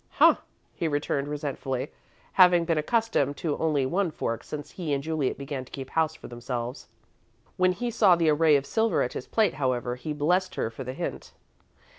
[0.09, 0.37] "Huh!"
[0.73, 1.91] he returned, resentfully,
[2.33, 6.15] having been accustomed to only one fork since he and Juliet began to keep house
[6.15, 6.87] for themselves.
[7.55, 10.83] When he saw the array of silver at his plate, however, he blessed her for
[10.83, 11.33] the hint.